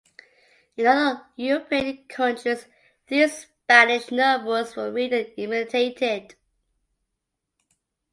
[0.77, 2.65] In other European countries,
[3.05, 6.33] these Spanish novels were read and imitated.